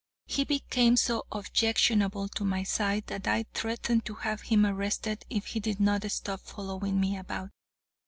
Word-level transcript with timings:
He 0.25 0.43
became 0.45 0.97
so 0.97 1.27
objectionable 1.31 2.27
to 2.29 2.43
my 2.43 2.63
sight 2.63 3.05
that 3.05 3.27
I 3.27 3.45
threatened 3.53 4.03
to 4.05 4.15
have 4.15 4.41
him 4.41 4.65
arrested 4.65 5.25
if 5.29 5.45
he 5.45 5.59
did 5.59 5.79
not 5.79 6.09
stop 6.11 6.39
following 6.41 6.99
me 6.99 7.15
about. 7.17 7.51